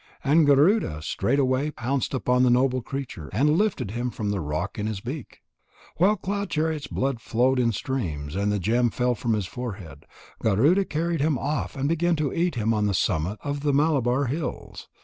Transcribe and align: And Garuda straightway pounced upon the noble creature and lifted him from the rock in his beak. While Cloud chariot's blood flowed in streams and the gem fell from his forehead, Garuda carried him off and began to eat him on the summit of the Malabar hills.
And 0.23 0.47
Garuda 0.47 0.99
straightway 1.03 1.69
pounced 1.69 2.15
upon 2.15 2.41
the 2.41 2.49
noble 2.49 2.81
creature 2.81 3.29
and 3.31 3.51
lifted 3.55 3.91
him 3.91 4.09
from 4.09 4.31
the 4.31 4.39
rock 4.39 4.79
in 4.79 4.87
his 4.87 4.99
beak. 4.99 5.43
While 5.97 6.15
Cloud 6.15 6.49
chariot's 6.49 6.87
blood 6.87 7.21
flowed 7.21 7.59
in 7.59 7.71
streams 7.71 8.35
and 8.35 8.51
the 8.51 8.57
gem 8.57 8.89
fell 8.89 9.13
from 9.13 9.33
his 9.33 9.45
forehead, 9.45 10.07
Garuda 10.41 10.85
carried 10.85 11.21
him 11.21 11.37
off 11.37 11.75
and 11.75 11.87
began 11.87 12.15
to 12.15 12.33
eat 12.33 12.55
him 12.55 12.73
on 12.73 12.87
the 12.87 12.95
summit 12.95 13.37
of 13.43 13.59
the 13.61 13.73
Malabar 13.73 14.25
hills. 14.25 14.87